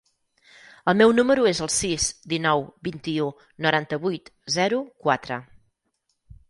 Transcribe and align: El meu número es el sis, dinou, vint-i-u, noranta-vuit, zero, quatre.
El 0.93 0.97
meu 1.01 1.13
número 1.17 1.43
es 1.49 1.61
el 1.65 1.69
sis, 1.75 2.07
dinou, 2.33 2.65
vint-i-u, 2.89 3.29
noranta-vuit, 3.67 4.35
zero, 4.59 4.83
quatre. 5.07 5.41